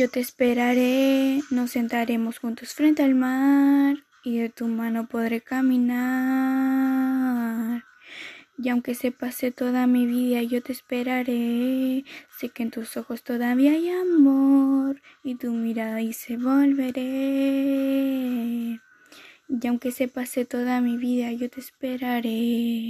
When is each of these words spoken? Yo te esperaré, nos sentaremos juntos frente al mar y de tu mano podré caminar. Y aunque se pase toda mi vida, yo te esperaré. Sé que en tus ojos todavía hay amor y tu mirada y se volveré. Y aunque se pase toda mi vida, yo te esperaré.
Yo 0.00 0.08
te 0.08 0.20
esperaré, 0.20 1.42
nos 1.50 1.72
sentaremos 1.72 2.38
juntos 2.38 2.72
frente 2.72 3.02
al 3.02 3.14
mar 3.14 3.98
y 4.24 4.38
de 4.38 4.48
tu 4.48 4.66
mano 4.66 5.06
podré 5.06 5.42
caminar. 5.42 5.92
Y 8.56 8.70
aunque 8.70 8.94
se 8.94 9.12
pase 9.12 9.50
toda 9.50 9.86
mi 9.86 10.06
vida, 10.06 10.42
yo 10.42 10.62
te 10.62 10.72
esperaré. 10.72 12.06
Sé 12.38 12.48
que 12.48 12.62
en 12.62 12.70
tus 12.70 12.96
ojos 12.96 13.22
todavía 13.22 13.72
hay 13.72 13.90
amor 13.90 15.02
y 15.22 15.34
tu 15.34 15.52
mirada 15.52 16.00
y 16.00 16.14
se 16.14 16.38
volveré. 16.38 17.00
Y 19.50 19.66
aunque 19.66 19.92
se 19.92 20.08
pase 20.08 20.46
toda 20.46 20.80
mi 20.80 20.96
vida, 20.96 21.30
yo 21.32 21.50
te 21.50 21.60
esperaré. 21.60 22.88